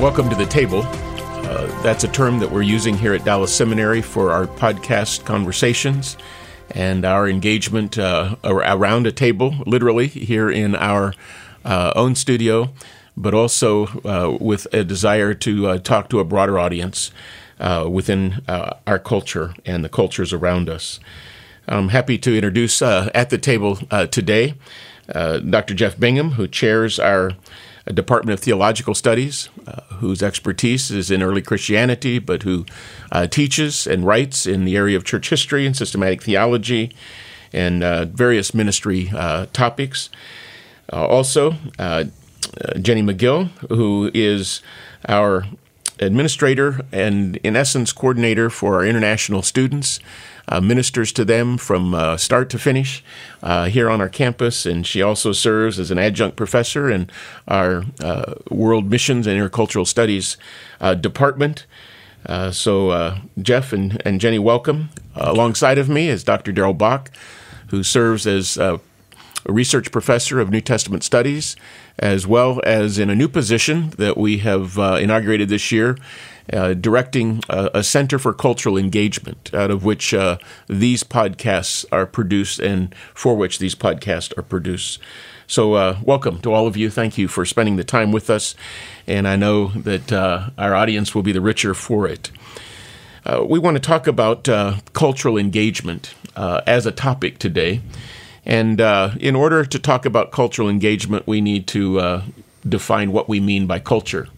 [0.00, 0.82] Welcome to the table.
[0.84, 6.16] Uh, that's a term that we're using here at Dallas Seminary for our podcast conversations
[6.70, 11.14] and our engagement uh, around a table, literally here in our
[11.64, 12.72] uh, own studio,
[13.16, 17.10] but also uh, with a desire to uh, talk to a broader audience
[17.58, 21.00] uh, within our culture and the cultures around us.
[21.66, 23.74] I'm happy to introduce at the table
[24.12, 24.54] today
[25.12, 25.74] Dr.
[25.74, 27.32] Jeff Bingham, who chairs our
[27.92, 32.66] Department of Theological Studies, uh, whose expertise is in early Christianity, but who
[33.12, 36.94] uh, teaches and writes in the area of church history and systematic theology
[37.52, 40.10] and uh, various ministry uh, topics.
[40.92, 42.04] Uh, also, uh,
[42.80, 44.62] Jenny McGill, who is
[45.08, 45.46] our
[46.00, 50.00] administrator and, in essence, coordinator for our international students
[50.60, 53.04] ministers to them from uh, start to finish
[53.42, 57.10] uh, here on our campus, and she also serves as an adjunct professor in
[57.46, 60.36] our uh, World Missions and Intercultural Studies
[60.80, 61.66] uh, department.
[62.26, 64.90] Uh, so, Jeff and, and Jenny, welcome.
[65.14, 66.52] alongside of me is Dr.
[66.52, 67.10] Darrell Bock,
[67.68, 68.58] who serves as
[69.48, 71.56] a research professor of New Testament studies,
[71.98, 75.96] as well as in a new position that we have inaugurated this year
[76.52, 82.06] uh, directing a, a, Center for Cultural Engagement, out of which uh, these podcasts are
[82.06, 84.98] produced and for which these podcasts are produced.
[85.46, 86.90] So, uh, welcome to all of you.
[86.90, 88.54] Thank you for spending the time with us.
[89.06, 92.30] And I know that uh, our audience will be the richer for it.
[93.24, 97.80] Uh, we want to talk about uh, cultural engagement as a topic today.
[98.48, 98.80] And
[99.20, 102.22] in order to talk about cultural engagement, we need to
[102.66, 104.28] define what we mean by culture.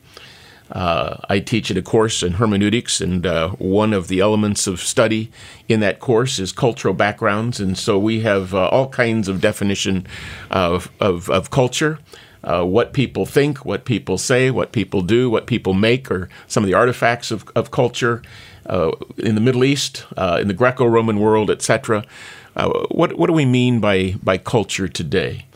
[0.73, 4.81] Uh, I teach at a course in hermeneutics, and uh, one of the elements of
[4.81, 5.31] study
[5.69, 7.59] in that course is cultural backgrounds.
[7.59, 10.07] And so we have uh, all kinds of definition
[10.51, 11.99] of, of, of culture.
[12.43, 16.63] Uh, what people think, what people say, what people do, what people make, or some
[16.63, 18.23] of the artifacts of, of culture
[18.67, 22.05] uh, in the Middle East, uh, in the Greco-Roman world, etc.
[22.69, 25.47] what what do we mean by by culture today?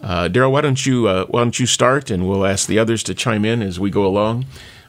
[0.00, 3.02] Uh, Darrell, why don't you uh, why don't you start, and we'll ask the others
[3.04, 4.46] to chime in as we go along.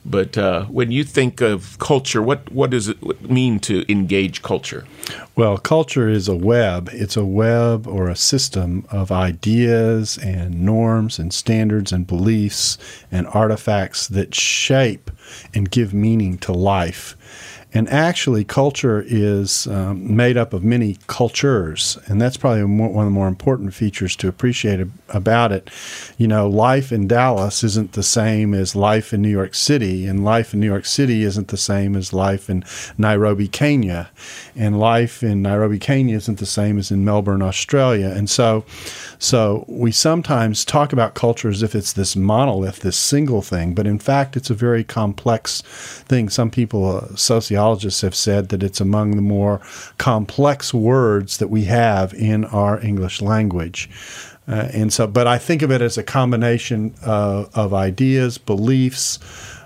[0.07, 4.85] But uh, when you think of culture, what what does it mean to engage culture?
[5.35, 6.89] Well, culture is a web.
[6.93, 12.77] It's a web or a system of ideas and norms and standards and beliefs
[13.11, 15.09] and artifacts that shape
[15.55, 17.15] and give meaning to life.
[17.75, 23.05] And actually, culture is um, made up of many cultures, and that's probably one of
[23.05, 25.69] the more important features to appreciate about it.
[26.17, 30.23] You know, life in Dallas isn't the same as life in New York City, and
[30.23, 32.63] life in New York City isn't the same as life in
[32.97, 34.09] Nairobi, Kenya,
[34.55, 38.07] and life in Nairobi, Kenya isn't the same as in Melbourne, Australia.
[38.07, 38.63] And so,
[39.19, 43.85] so we sometimes talk about culture as if it's this monolith, this single thing, but
[43.85, 45.61] in fact, it's a very complex
[46.07, 46.29] thing.
[46.29, 47.15] Some people, uh,
[47.65, 49.59] sociologists have said that it's among the more
[49.97, 53.89] complex words that we have in our English language.
[54.47, 59.17] Uh, and so, but I think of it as a combination uh, of ideas, beliefs,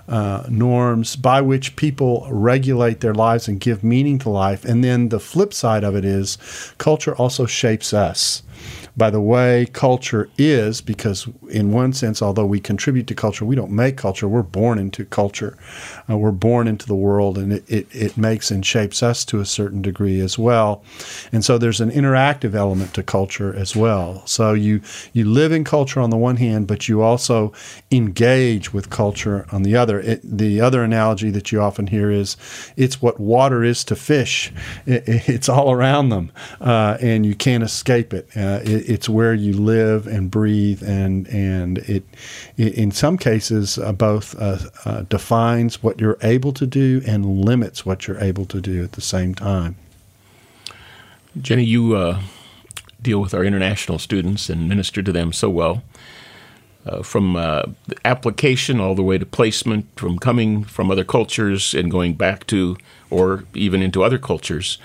[0.08, 4.64] uh, norms by which people regulate their lives and give meaning to life.
[4.64, 6.38] And then the flip side of it is
[6.78, 8.42] culture also shapes us
[9.00, 13.56] by the way culture is, because in one sense, although we contribute to culture, we
[13.56, 14.28] don't make culture.
[14.28, 15.56] We're born into culture.
[16.06, 19.40] Uh, we're born into the world, and it, it, it makes and shapes us to
[19.40, 20.84] a certain degree as well.
[21.32, 24.22] And so there's an interactive element to culture as well.
[24.26, 24.82] So you
[25.14, 27.54] you live in culture on the one hand, but you also
[27.90, 29.98] engage with culture on the other.
[30.00, 32.36] It, the other analogy that you often hear is
[32.76, 34.52] it's what water is to fish.
[34.84, 38.28] It, it's all around them, uh, and you can't escape it.
[38.36, 38.60] Uh,
[38.90, 42.04] it's where you live and breathe, and and it,
[42.56, 47.44] it in some cases uh, both uh, uh, defines what you're able to do and
[47.44, 49.76] limits what you're able to do at the same time.
[51.40, 52.20] Jenny, you uh,
[53.00, 55.82] deal with our international students and minister to them so well.
[56.86, 57.62] Uh, from uh,
[58.06, 62.74] application all the way to placement, from coming from other cultures and going back to,
[63.10, 64.78] or even into other cultures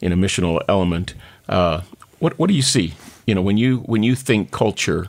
[0.00, 1.12] in a missional element.
[1.50, 1.82] Uh,
[2.20, 2.94] what what do you see?
[3.26, 5.08] You know, when you when you think culture,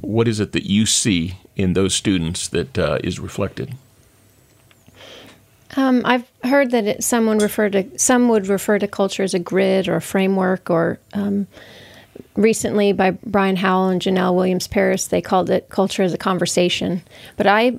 [0.00, 3.74] what is it that you see in those students that uh, is reflected?
[5.76, 9.38] Um, I've heard that it, someone refer to some would refer to culture as a
[9.38, 11.46] grid or a framework, or um,
[12.34, 17.02] recently by Brian Howell and Jenell Williams Paris, they called it culture as a conversation.
[17.36, 17.78] But I,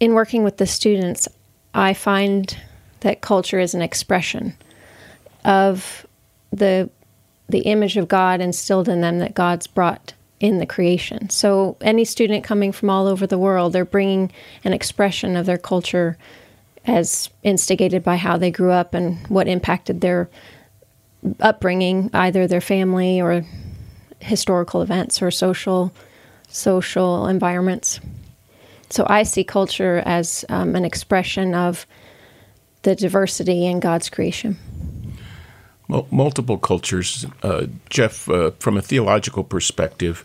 [0.00, 1.28] in working with the students,
[1.74, 2.56] I find
[3.00, 4.54] that culture is an expression
[5.44, 6.06] of
[6.50, 6.90] the
[7.50, 11.28] the image of God instilled in them that God's brought in the creation.
[11.28, 14.32] So any student coming from all over the world, they're bringing
[14.64, 16.16] an expression of their culture
[16.86, 20.30] as instigated by how they grew up and what impacted their
[21.40, 23.44] upbringing, either their family or
[24.20, 25.92] historical events or social
[26.48, 28.00] social environments.
[28.88, 31.86] So I see culture as um, an expression of
[32.82, 34.58] the diversity in God's creation.
[36.10, 38.28] Multiple cultures, uh, Jeff.
[38.28, 40.24] Uh, from a theological perspective,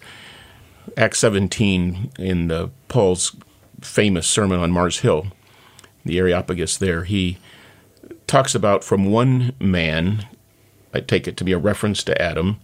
[0.98, 3.36] Acts 17 in Paul's
[3.82, 5.28] famous sermon on Mars Hill,
[6.04, 6.78] the Areopagus.
[6.78, 7.38] There, he
[8.28, 10.28] talks about from one man.
[10.94, 12.60] I take it to be a reference to Adam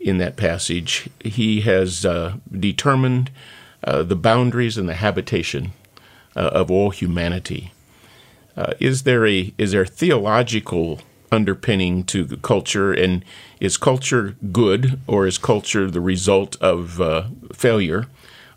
[0.00, 1.08] in that passage.
[1.20, 3.30] He has uh, determined
[3.84, 5.72] uh, the boundaries and the habitation
[6.34, 7.72] uh, of all humanity.
[8.56, 11.00] Uh, is there a is there theological
[11.32, 13.24] underpinning to culture, and
[13.60, 18.06] is culture good or is culture the result of uh, failure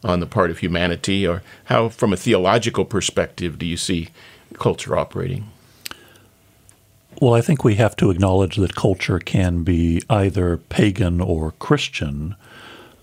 [0.04, 4.10] on the part of humanity, or how, from a theological perspective, do you see
[4.54, 5.50] culture operating?
[7.21, 12.36] Well, I think we have to acknowledge that culture can be either pagan or Christian.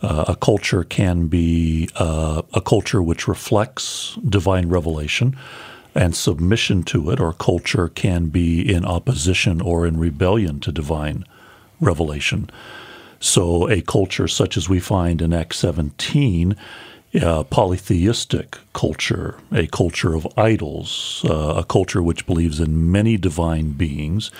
[0.01, 5.37] Uh, a culture can be uh, a culture which reflects divine revelation
[5.97, 11.25] and submission to it, or culture can be in opposition or in rebellion to divine
[11.81, 12.51] revelation.
[13.19, 16.55] So, a culture such as we find in Acts 17,
[17.15, 23.71] a polytheistic culture, a culture of idols, uh, a culture which believes in many divine
[23.71, 24.31] beings,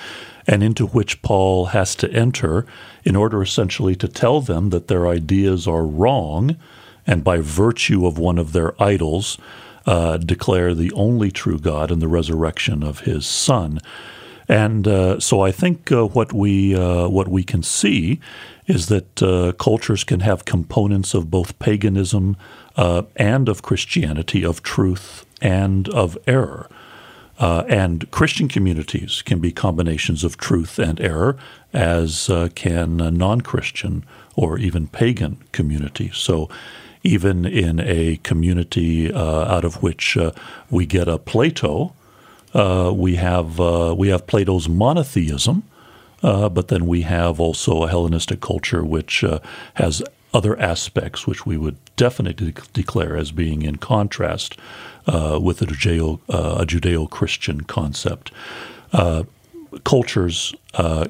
[0.45, 2.65] and into which Paul has to enter
[3.03, 6.55] in order essentially to tell them that their ideas are wrong,
[7.07, 9.37] and by virtue of one of their idols,
[9.87, 13.79] uh, declare the only true God and the resurrection of His Son.
[14.49, 18.19] And uh, so I think uh, what we uh, what we can see
[18.65, 22.37] is that uh, cultures can have components of both paganism
[22.75, 26.69] uh, and of Christianity, of truth and of error.
[27.39, 31.37] and Christian communities can be combinations of truth and error,
[31.73, 34.03] as can non Christian
[34.35, 36.17] or even pagan communities.
[36.17, 36.49] So
[37.07, 40.31] even in a community uh, out of which uh,
[40.69, 41.93] we get a Plato,
[42.53, 45.63] uh, we have uh, we have Plato's monotheism,
[46.21, 49.39] uh, but then we have also a Hellenistic culture which uh,
[49.75, 54.57] has other aspects which we would definitely declare as being in contrast
[55.07, 58.31] with a Judeo a Judeo Christian concept.
[59.83, 60.53] cultures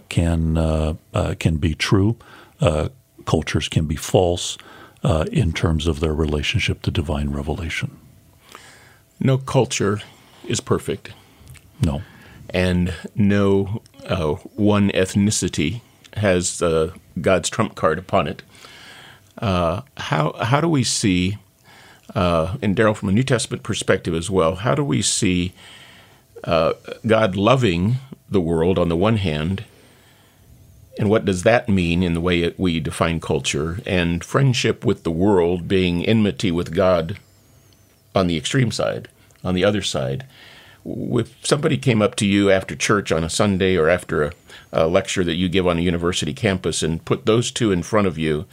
[0.10, 0.98] can
[1.40, 2.16] can be true.
[3.26, 4.58] cultures can be false
[5.08, 7.98] uh, in terms of their relationship to divine revelation.
[9.22, 10.02] No culture
[10.46, 11.12] is perfect.
[11.82, 12.02] No.
[12.50, 15.80] And no uh, one ethnicity
[16.16, 18.44] has uh, God's trump card upon it.
[19.38, 21.38] Uh, how, how do we see,
[22.14, 25.54] uh, and Darrell, from a New Testament perspective as well, how do we see
[26.44, 26.74] uh,
[27.06, 27.96] God loving
[28.30, 29.64] the world on the one hand
[31.00, 33.80] and what does that mean in the way we define culture?
[33.86, 37.20] And friendship with the world being enmity with God
[38.16, 39.08] on the extreme side,
[39.44, 40.26] on the other side.
[40.86, 44.32] If somebody came up to you after church on a Sunday or after a,
[44.72, 48.08] a lecture that you give on a university campus and put those two in front
[48.08, 48.46] of you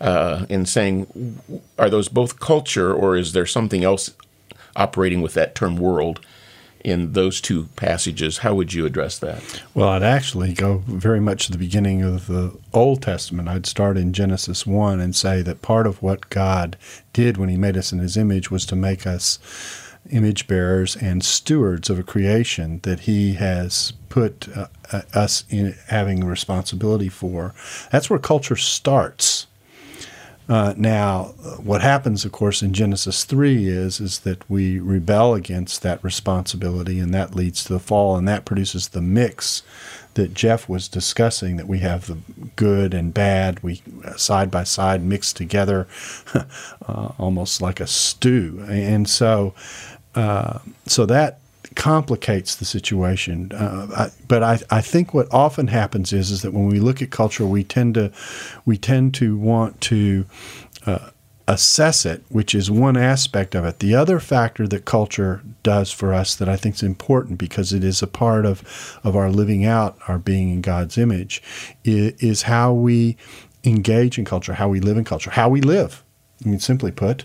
[0.00, 1.40] uh, and saying,
[1.78, 4.12] are those both culture or is there something else
[4.76, 6.20] operating with that term world?
[6.84, 8.38] In those two passages.
[8.38, 9.62] How would you address that?
[9.74, 13.48] Well, I'd actually go very much to the beginning of the Old Testament.
[13.48, 16.76] I'd start in Genesis 1 and say that part of what God
[17.12, 19.38] did when He made us in His image was to make us
[20.10, 25.74] image bearers and stewards of a creation that He has put uh, uh us in
[25.88, 27.54] having responsibility for.
[27.90, 29.47] That's where culture starts.
[30.48, 31.24] Uh, now,
[31.62, 36.98] what happens, of course, in Genesis three is is that we rebel against that responsibility,
[36.98, 39.62] and that leads to the fall, and that produces the mix
[40.14, 41.56] that Jeff was discussing.
[41.56, 42.18] That we have the
[42.56, 45.86] good and bad, we uh, side by side mixed together,
[46.34, 49.52] uh, almost like a stew, and so
[50.14, 51.40] uh, so that
[51.78, 53.52] complicates the situation.
[53.52, 57.00] Uh, I, but I, I think what often happens is is that when we look
[57.00, 58.12] at culture, we tend to
[58.66, 60.26] we tend to want to
[60.86, 61.10] uh,
[61.46, 63.78] assess it, which is one aspect of it.
[63.78, 67.84] The other factor that culture does for us that I think is important because it
[67.84, 71.42] is a part of, of our living out our being in God's image
[71.84, 73.16] is, is how we
[73.64, 76.04] engage in culture, how we live in culture, how we live.
[76.44, 77.24] I mean, simply put.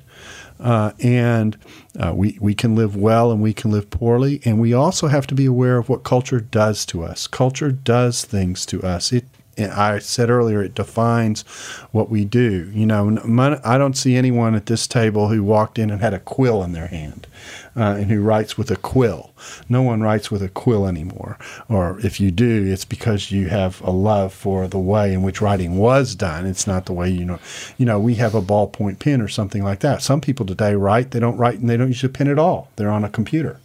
[0.60, 1.58] Uh, and
[2.00, 4.42] uh, we, we can live well and we can live poorly.
[4.46, 7.28] And we also have to be aware of what culture does to us.
[7.28, 9.12] Culture does things to us.
[9.12, 9.26] It
[9.58, 11.44] I said earlier, it defines
[11.92, 12.72] what we do.
[12.74, 16.20] You know, I don't see anyone at this table who walked in and had a
[16.20, 17.28] quill in their hand
[17.76, 19.32] uh, and who writes with a quill.
[19.70, 21.38] No one writes with a quill anymore.
[21.70, 25.42] Or if you do, it's because you have a love for the way in which
[25.42, 26.46] writing was done.
[26.46, 27.40] It's not the way you know.
[27.78, 30.02] You know, we have a ballpoint pen or something like that.
[30.02, 32.70] Some people today write, they don't write and they don't use a pen at all.
[32.76, 33.60] They're on a computer.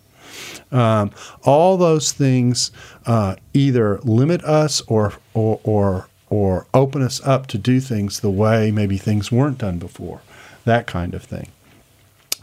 [0.71, 1.11] Um,
[1.45, 2.71] all those things
[3.07, 8.31] uh, either limit us or, or, or, or open us up to do things the
[8.31, 10.21] way maybe things weren't done before,
[10.65, 11.49] that kind of thing.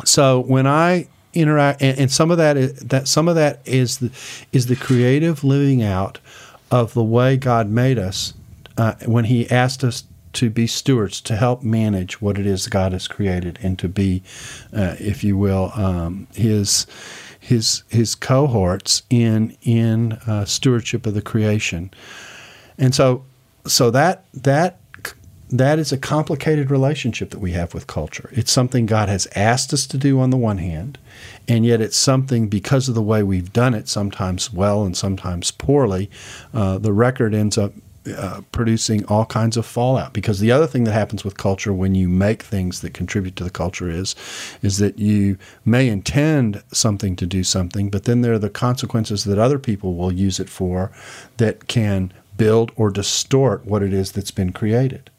[0.05, 3.97] So when I interact, and, and some of that is that some of that is
[3.97, 4.11] the,
[4.51, 6.19] is the creative living out
[6.71, 8.33] of the way God made us
[8.77, 12.91] uh, when He asked us to be stewards to help manage what it is God
[12.91, 14.21] has created and to be,
[14.73, 16.87] uh, if you will, um, His
[17.45, 21.91] his his cohorts in in uh, stewardship of the creation,
[22.77, 23.23] and so
[23.65, 24.79] so that that
[25.51, 28.29] that is a complicated relationship that we have with culture.
[28.33, 30.97] It's something God has asked us to do on the one hand,
[31.47, 35.51] and yet it's something because of the way we've done it, sometimes well and sometimes
[35.51, 36.09] poorly.
[36.53, 37.73] Uh, the record ends up
[38.07, 40.13] uh, producing all kinds of fallout.
[40.13, 43.43] Because the other thing that happens with culture when you make things that contribute to
[43.43, 44.13] the culture is,
[44.61, 49.23] is that you may intend something to do something, but then there are the consequences
[49.23, 50.91] that other people will use it for
[51.37, 55.09] that can build or distort what it is that's been created.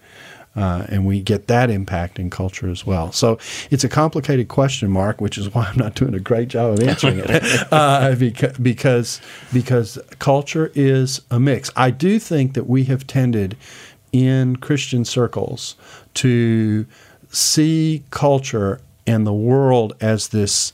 [0.54, 3.12] Uh, and we get that impact in culture as well.
[3.12, 3.38] So
[3.70, 6.88] it's a complicated question, Mark, which is why I'm not doing a great job of
[6.88, 7.30] answering it,
[7.72, 9.20] uh, because, because
[9.52, 11.70] because culture is a mix.
[11.76, 13.54] I do think that we have tended
[14.12, 15.76] in Christian circles
[16.14, 16.86] to
[17.30, 20.72] see culture and the world as this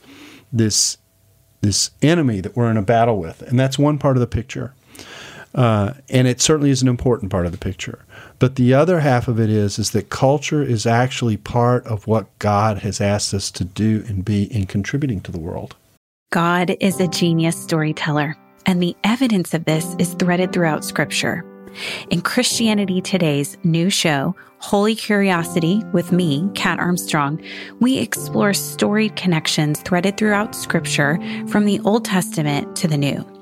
[0.52, 0.96] this
[1.60, 4.74] this enemy that we're in a battle with, and that's one part of the picture.
[5.54, 8.04] Uh, and it certainly is an important part of the picture.
[8.38, 12.26] But the other half of it is is that culture is actually part of what
[12.38, 15.76] God has asked us to do and be in contributing to the world.
[16.30, 21.44] God is a genius storyteller, and the evidence of this is threaded throughout Scripture.
[22.10, 27.42] In Christianity Today's new show, Holy Curiosity, with me, Kat Armstrong,
[27.80, 31.18] we explore storied connections threaded throughout Scripture
[31.48, 33.41] from the Old Testament to the New.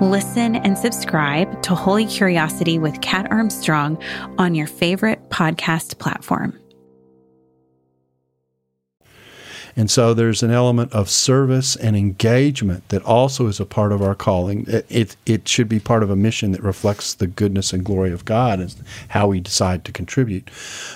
[0.00, 4.00] Listen and subscribe to Holy Curiosity with Kat Armstrong
[4.38, 6.56] on your favorite podcast platform.
[9.78, 14.02] And so there's an element of service and engagement that also is a part of
[14.02, 14.66] our calling.
[14.66, 18.10] It, it, it, should be part of a mission that reflects the goodness and glory
[18.10, 18.74] of God and
[19.10, 20.50] how we decide to contribute.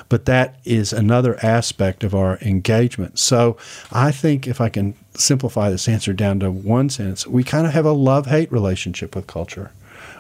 [0.09, 3.21] But that is another aspect of our engagement.
[3.21, 3.57] So
[3.93, 7.73] I think if I can simplify this answer down to one sentence, we kind of
[7.75, 9.71] have a love hate relationship with culture.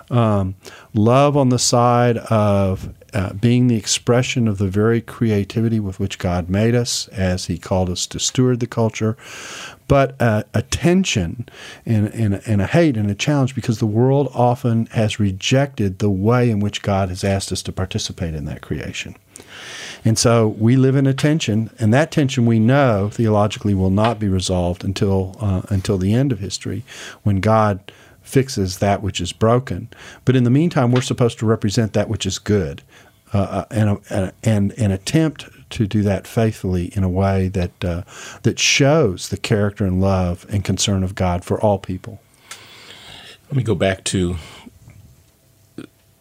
[0.08, 0.54] Um,
[0.94, 6.18] love on the side of uh, being the expression of the very creativity with which
[6.18, 9.16] God made us as He called us to steward the culture,
[9.88, 11.48] but uh, a tension
[11.84, 16.10] and, and, and a hate and a challenge because the world often has rejected the
[16.10, 19.16] way in which God has asked us to participate in that creation.
[20.04, 24.18] And so we live in a tension, and that tension we know theologically will not
[24.18, 26.82] be resolved until uh, until the end of history,
[27.22, 27.92] when God
[28.22, 29.88] fixes that which is broken.
[30.24, 32.82] But in the meantime, we're supposed to represent that which is good,
[33.32, 38.02] uh, uh and, uh, and attempt to do that faithfully in a way that uh,
[38.42, 42.20] that shows the character and love and concern of God for all people.
[43.48, 44.36] Let me go back to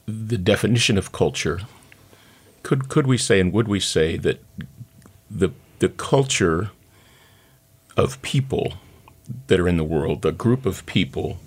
[0.07, 1.61] the definition of culture
[2.63, 4.43] could could we say and would we say that
[5.29, 6.71] the the culture
[7.97, 8.73] of people
[9.47, 11.37] that are in the world, the group of people,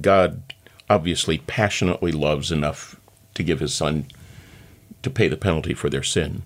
[0.00, 0.54] God
[0.88, 2.98] obviously passionately loves enough
[3.34, 4.06] to give His Son
[5.04, 6.42] to pay the penalty for their sin.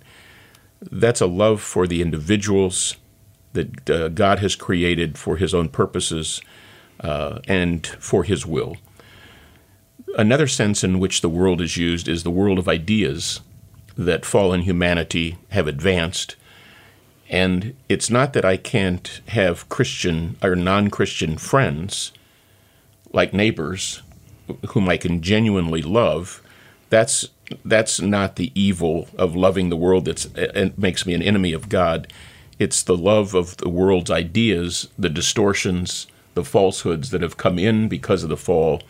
[0.81, 2.97] That's a love for the individuals
[3.53, 6.41] that uh, God has created for His own purposes
[7.01, 8.77] uh, and for His will.
[10.17, 13.41] Another sense in which the world is used is the world of ideas
[13.97, 16.37] that fallen humanity have advanced.
[17.29, 22.13] And it's not that I can't have Christian or non Christian friends,
[23.13, 24.03] like neighbors,
[24.69, 26.43] whom I can genuinely love.
[26.91, 27.29] That's
[27.65, 31.69] that's not the evil of loving the world that uh, makes me an enemy of
[31.69, 32.13] God.
[32.59, 37.89] It's the love of the world's ideas, the distortions, the falsehoods that have come in
[37.89, 38.83] because of the fall,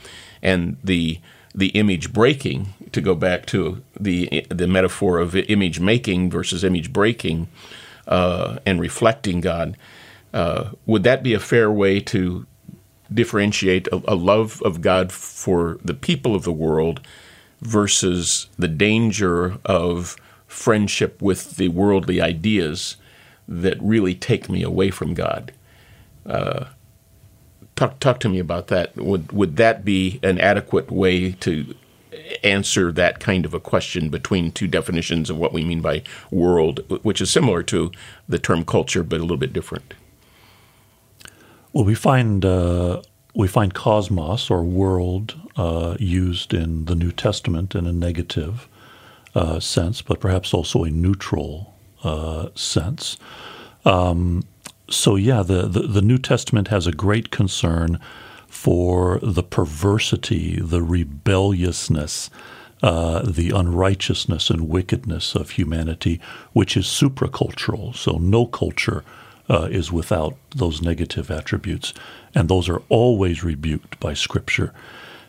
[0.42, 1.20] and the
[1.54, 2.74] the image breaking.
[2.92, 7.48] To go back to the the metaphor of image making versus image breaking,
[8.06, 9.76] uh, and reflecting God,
[10.32, 12.46] uh, would that be a fair way to
[13.12, 17.00] differentiate a, a love of God for the people of the world?
[17.60, 22.96] Versus the danger of friendship with the worldly ideas
[23.46, 25.52] that really take me away from God.
[26.26, 26.66] Uh,
[27.76, 28.96] talk talk to me about that.
[28.96, 31.74] Would would that be an adequate way to
[32.42, 36.80] answer that kind of a question between two definitions of what we mean by world,
[37.02, 37.90] which is similar to
[38.28, 39.94] the term culture but a little bit different?
[41.72, 43.02] Well, we find uh,
[43.38, 48.66] we find cosmos or world uh, used in the New Testament in a negative
[49.32, 53.16] uh, sense, but perhaps also a neutral uh, sense.
[53.84, 54.42] Um,
[54.90, 58.00] so, yeah, the, the, the, New Testament has a great concern
[58.48, 62.30] for the perversity, the rebelliousness,
[62.82, 66.20] uh, the unrighteousness and wickedness of humanity,
[66.54, 67.94] which is supracultural.
[67.94, 69.04] So, no culture
[69.48, 71.94] uh, is without those negative attributes,
[72.34, 74.72] and those are always rebuked by Scripture.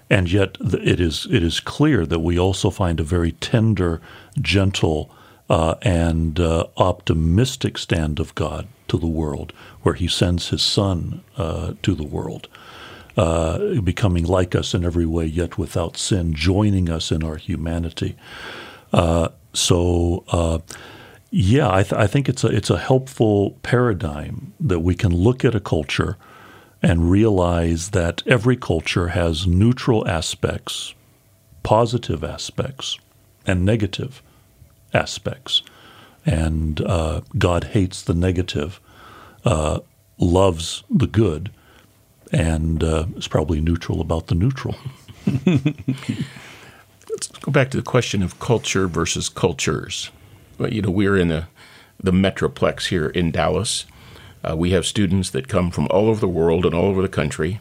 [0.09, 4.01] And yet, it is it is clear that we also find a very tender,
[4.41, 5.11] gentle,
[5.49, 11.23] uh, and uh, optimistic stand of God to the world, where He sends His Son
[11.37, 12.47] uh, to the world.
[13.17, 18.15] Uh, becoming like us in every way, yet without sin, joining us in our humanity.
[18.93, 20.59] Uh, so, uh,
[21.31, 25.45] yeah, I, th- I, think it's a it's a helpful paradigm that we can look
[25.45, 26.17] at a culture
[26.81, 30.95] and realize that every culture has neutral aspects,
[31.61, 32.97] positive aspects,
[33.45, 34.23] and negative
[34.91, 35.61] aspects,
[36.25, 38.79] and uh, God hates the negative,
[39.45, 39.81] uh,
[40.17, 41.51] loves the good,
[42.31, 44.75] and uh, is probably neutral about the neutral.
[45.45, 50.09] Let's go back to the question of culture versus cultures
[50.59, 51.47] you know, we're in the,
[51.99, 53.85] the Metroplex here in Dallas.
[54.47, 57.09] Uh, we have students that come from all over the world and all over the
[57.09, 57.59] country,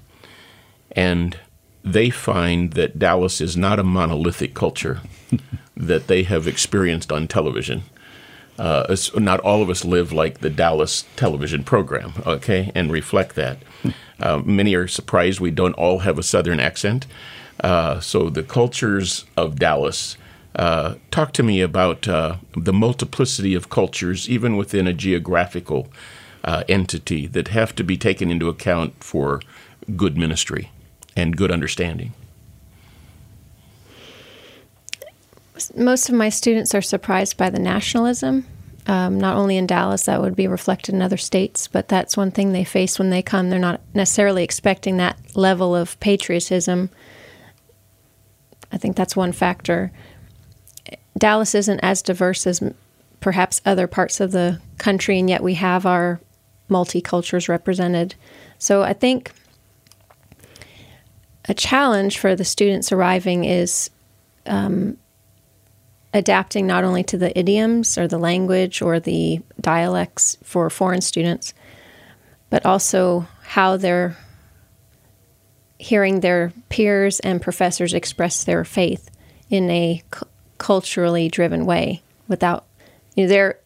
[0.92, 1.38] and
[1.84, 5.00] they find that Dallas is not a monolithic culture
[5.76, 7.82] that they have experienced on television.
[8.58, 13.58] Uh, not all of us live like the Dallas television program, okay, and reflect that.
[14.20, 17.06] Uh, many are surprised we don't all have a Southern accent.
[17.60, 20.16] Uh, so the cultures of Dallas
[20.56, 25.88] uh, talk to me about uh, the multiplicity of cultures, even within a geographical
[26.44, 29.40] uh, entity, that have to be taken into account for
[29.96, 30.70] good ministry
[31.16, 32.12] and good understanding.
[35.76, 38.46] Most of my students are surprised by the nationalism.
[38.86, 42.30] Um, not only in Dallas, that would be reflected in other states, but that's one
[42.30, 43.50] thing they face when they come.
[43.50, 46.88] They're not necessarily expecting that level of patriotism.
[48.72, 49.92] I think that's one factor.
[51.18, 52.62] Dallas isn't as diverse as
[53.20, 56.20] perhaps other parts of the country, and yet we have our
[56.70, 58.14] multicultures represented.
[58.58, 59.32] So I think
[61.48, 63.90] a challenge for the students arriving is
[64.46, 64.98] um,
[66.12, 71.54] adapting not only to the idioms or the language or the dialects for foreign students,
[72.50, 74.16] but also how they're
[75.78, 79.10] hearing their peers and professors express their faith
[79.48, 80.02] in a
[80.58, 82.64] culturally driven way without
[83.14, 83.58] you know, they're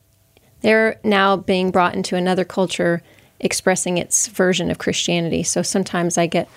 [0.61, 3.03] they're now being brought into another culture
[3.41, 5.43] expressing its version of Christianity.
[5.43, 6.49] So sometimes I get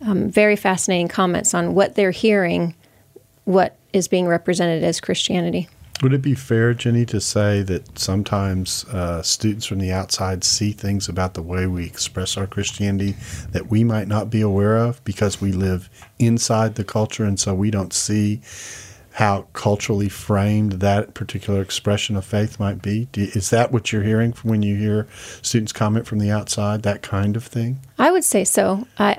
[0.00, 2.74] um, very fascinating comments on what they're hearing,
[3.44, 5.68] what is being represented as Christianity.
[6.02, 10.72] Would it be fair, Jenny, to say that sometimes uh, students from the outside see
[10.72, 13.14] things about the way we express our Christianity
[13.50, 17.54] that we might not be aware of because we live inside the culture and so
[17.54, 18.40] we don't see
[19.14, 23.08] how culturally framed that particular expression of faith might be?
[23.14, 25.06] Is that what you're hearing from when you hear
[25.42, 27.80] students comment from the outside, that kind of thing?
[27.98, 28.86] I would say so.
[28.98, 29.18] I,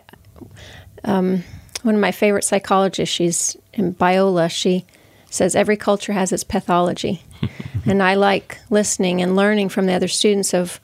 [1.04, 1.44] um,
[1.84, 4.86] one of my favorite psychologists, she's in Biola, she
[5.30, 7.22] says every culture has its pathology.
[7.86, 10.80] and I like listening and learning from the other students of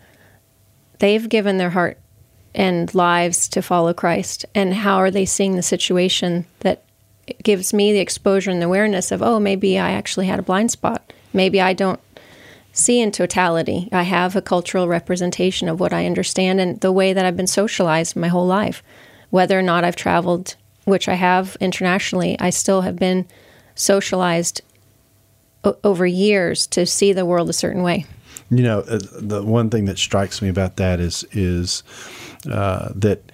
[1.00, 1.98] they've given their heart
[2.54, 6.84] and lives to follow Christ, and how are they seeing the situation that
[7.44, 10.72] gives me the exposure and the awareness of, oh, maybe I actually had a blind
[10.72, 11.14] spot.
[11.34, 12.00] Maybe I don't
[12.72, 13.90] see in totality.
[13.92, 17.48] I have a cultural representation of what I understand and the way that I've been
[17.48, 18.84] socialized my whole life.
[19.30, 23.28] Whether or not I've traveled, which I have internationally, I still have been
[23.76, 24.62] socialized
[25.64, 28.06] o- over years to see the world a certain way.
[28.50, 31.84] You know, uh, the one thing that strikes me about that is is
[32.50, 33.32] uh, that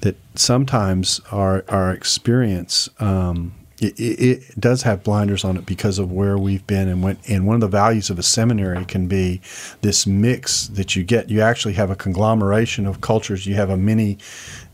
[0.00, 6.10] that sometimes our our experience um, it, it, does have blinders on it because of
[6.10, 9.40] where we've been and when and one of the values of a seminary can be
[9.82, 11.28] this mix that you get.
[11.28, 13.46] You actually have a conglomeration of cultures.
[13.46, 14.16] You have a mini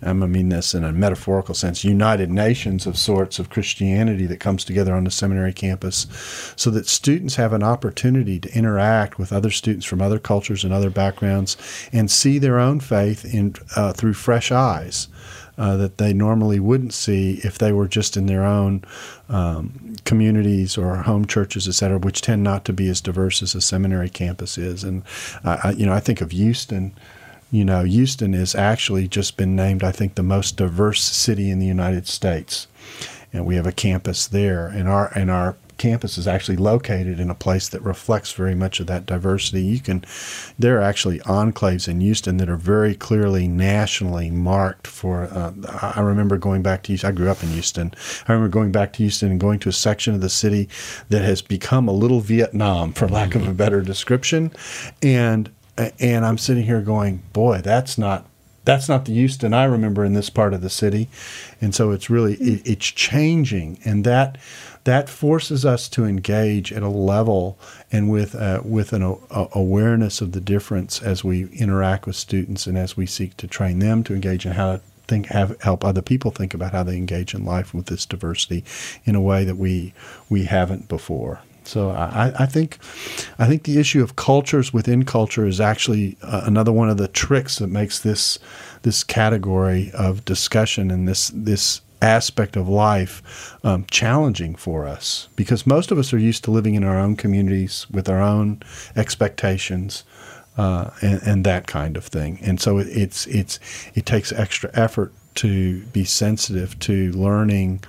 [0.02, 4.64] I mean this in a metaphorical sense united nations of sorts of Christianity that comes
[4.64, 6.06] together on the seminary campus
[6.56, 10.72] so that students have an opportunity to interact with other students from other cultures and
[10.72, 11.56] other backgrounds
[11.92, 15.08] and see their own faith in uh, through fresh eyes
[15.58, 18.82] uh, that they normally wouldn't see if they were just in their own
[19.28, 23.54] um, communities or home churches, et cetera, which tend not to be as diverse as
[23.54, 24.82] a seminary campus is.
[24.82, 25.02] And
[25.44, 26.92] I, you know, I think of Houston.
[27.52, 31.60] You know, Houston has actually just been named, I think, the most diverse city in
[31.60, 32.66] the United States
[33.32, 34.66] and we have a campus there.
[34.66, 38.78] And our and our campus is actually located in a place that reflects very much
[38.78, 39.62] of that diversity.
[39.62, 40.04] You can,
[40.56, 45.24] there are actually enclaves in Houston that are very clearly nationally marked for.
[45.24, 45.52] Uh,
[45.96, 47.08] I remember going back to Houston.
[47.08, 47.92] I grew up in Houston.
[48.28, 50.68] I remember going back to Houston and going to a section of the city
[51.08, 54.52] that has become a little Vietnam, for lack of a better description,
[55.02, 58.26] and and I'm sitting here going, boy, that's not
[58.64, 61.08] that's not the Houston I remember in this part of the city,
[61.60, 64.38] and so it's really it, it's changing, and that
[64.84, 67.58] that forces us to engage at a level
[67.90, 72.66] and with uh, with an a, awareness of the difference as we interact with students
[72.66, 75.84] and as we seek to train them to engage in how to think have help
[75.84, 78.64] other people think about how they engage in life with this diversity
[79.04, 79.92] in a way that we
[80.28, 81.40] we haven't before.
[81.64, 82.78] So I, I, think,
[83.38, 87.08] I think the issue of cultures within culture is actually uh, another one of the
[87.08, 88.38] tricks that makes this
[88.82, 95.66] this category of discussion and this this aspect of life um, challenging for us because
[95.66, 98.60] most of us are used to living in our own communities with our own
[98.96, 100.02] expectations
[100.56, 102.38] uh, and, and, that kind of thing.
[102.42, 103.58] And so it, it's it's
[103.94, 107.82] it takes extra effort to be sensitive to learning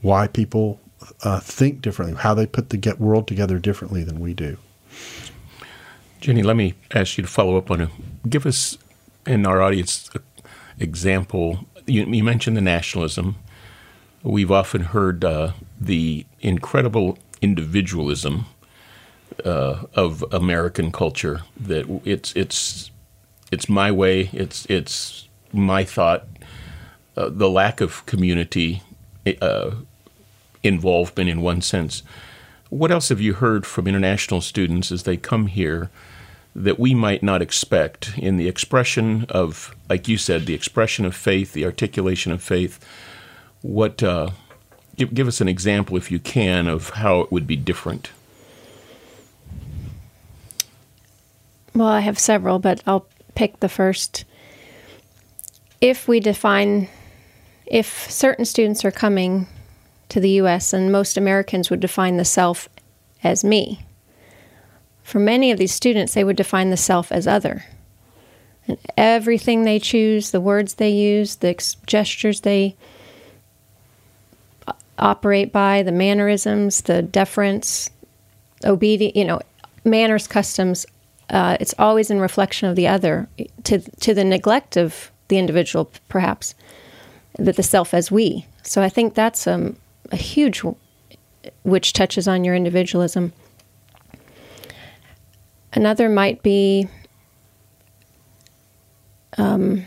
[0.00, 0.80] why people
[1.22, 4.56] uh, think differently, how they put the get world together differently than we do.
[6.20, 7.88] Jenny, let me ask you to follow up on it.
[8.28, 8.78] Give us
[9.26, 10.22] in our audience an
[10.78, 13.36] example you, you mentioned the nationalism.
[14.22, 18.46] We've often heard uh, the incredible individualism
[19.44, 21.42] uh, of American culture.
[21.58, 22.90] That it's it's
[23.50, 24.30] it's my way.
[24.32, 26.26] It's it's my thought.
[27.16, 28.82] Uh, the lack of community
[29.42, 29.72] uh,
[30.62, 32.02] involvement, in one sense.
[32.70, 35.90] What else have you heard from international students as they come here
[36.54, 41.14] that we might not expect in the expression of, like you said, the expression of
[41.14, 42.84] faith, the articulation of faith.
[43.62, 44.30] What uh,
[44.96, 48.10] give, give us an example, if you can, of how it would be different.
[51.74, 54.24] Well, I have several, but I'll pick the first.
[55.80, 56.88] If we define,
[57.64, 59.46] if certain students are coming
[60.12, 62.68] to the U.S., and most Americans would define the self
[63.24, 63.80] as me,
[65.02, 67.64] for many of these students, they would define the self as other.
[68.68, 71.54] And everything they choose, the words they use, the
[71.86, 72.76] gestures they
[74.98, 77.88] operate by, the mannerisms, the deference,
[78.64, 79.40] obedience, you know,
[79.82, 80.84] manners, customs,
[81.30, 83.28] uh, it's always in reflection of the other
[83.64, 86.54] to, to the neglect of the individual, perhaps,
[87.38, 88.44] that the self as we.
[88.62, 89.76] So I think that's um,
[90.10, 90.62] a huge,
[91.62, 93.32] which touches on your individualism.
[95.72, 96.88] Another might be
[99.38, 99.84] um,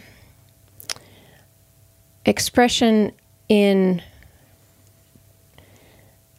[2.26, 3.12] expression
[3.50, 4.02] in.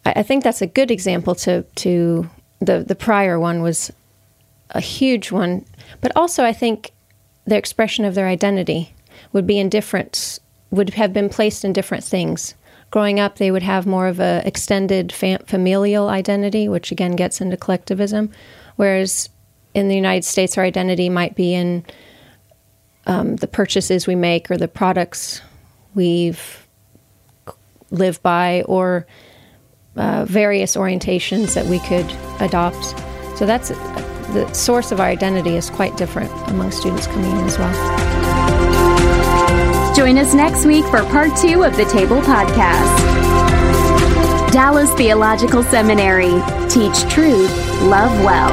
[0.04, 2.28] I, I think that's a good example to to
[2.60, 3.92] the the prior one was
[4.70, 5.64] a huge one,
[6.00, 6.90] but also I think
[7.46, 8.94] the expression of their identity
[9.32, 12.54] would be in different would have been placed in different things.
[12.90, 17.40] Growing up, they would have more of a extended fam- familial identity, which again gets
[17.40, 18.30] into collectivism,
[18.76, 19.28] whereas
[19.74, 21.84] in the United States, our identity might be in
[23.06, 25.42] um, the purchases we make or the products
[25.94, 26.66] we've
[27.90, 29.06] live by or
[29.96, 32.84] uh, various orientations that we could adopt.
[33.38, 37.58] So that's the source of our identity is quite different among students coming in as
[37.58, 38.15] well.
[39.96, 42.98] Join us next week for part two of the Table Podcast.
[44.52, 46.34] Dallas Theological Seminary.
[46.68, 48.52] Teach truth, love well.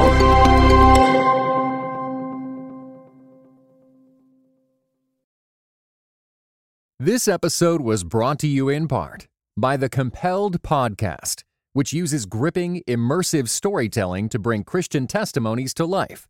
[6.98, 9.28] This episode was brought to you in part
[9.58, 16.26] by the Compelled Podcast, which uses gripping, immersive storytelling to bring Christian testimonies to life.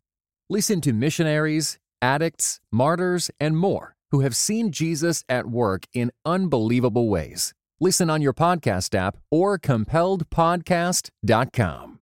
[0.50, 7.08] Listen to missionaries, addicts, martyrs, and more who have seen Jesus at work in unbelievable
[7.08, 7.52] ways.
[7.80, 11.93] Listen on your podcast app or compelledpodcast.com.